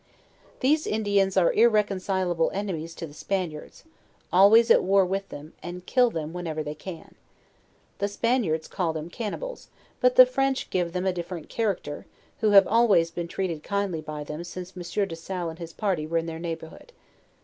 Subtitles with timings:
[0.61, 3.83] These Indians are irreconcilable enemies to the Spaniards,
[4.33, 7.13] always at war with them, and kill them when ever they can.
[7.99, 9.67] The Spaniards call them cannibals,
[9.99, 12.07] but the French give them a different character,
[12.39, 15.71] who have al ways been treated kindly by them since Monsieur de Salle and his
[15.71, 16.93] party were in their neighborhood.